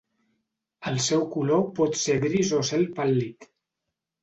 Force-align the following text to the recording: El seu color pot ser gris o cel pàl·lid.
El 0.91 0.97
seu 1.07 1.25
color 1.35 1.61
pot 1.81 2.01
ser 2.05 2.17
gris 2.25 2.55
o 2.63 2.65
cel 2.73 2.91
pàl·lid. 2.99 3.51